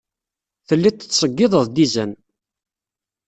[0.67, 2.11] Telliḍ tettṣeyyideḍ-d izan.